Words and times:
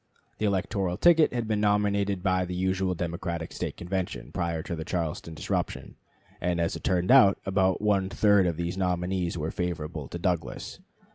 The 0.39 0.47
electoral 0.47 0.97
ticket 0.97 1.31
had 1.31 1.47
been 1.47 1.61
nominated 1.61 2.23
by 2.23 2.43
the 2.43 2.55
usual 2.55 2.95
Democratic 2.95 3.53
State 3.53 3.77
Convention 3.77 4.21
(March 4.23 4.27
1) 4.33 4.33
prior 4.33 4.63
to 4.63 4.75
the 4.75 4.83
Charleston 4.83 5.35
disruption, 5.35 5.95
and, 6.41 6.59
as 6.59 6.75
it 6.75 6.83
turned 6.83 7.11
out, 7.11 7.37
about 7.45 7.83
one 7.83 8.09
third 8.09 8.47
of 8.47 8.57
these 8.57 8.79
nominees 8.79 9.37
were 9.37 9.51
favorable 9.51 10.07
to 10.07 10.17
Douglas. 10.17 10.79